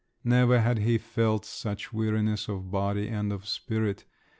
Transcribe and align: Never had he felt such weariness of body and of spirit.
Never 0.23 0.59
had 0.61 0.79
he 0.79 0.97
felt 0.97 1.45
such 1.45 1.93
weariness 1.93 2.47
of 2.47 2.71
body 2.71 3.07
and 3.07 3.31
of 3.31 3.47
spirit. 3.47 4.05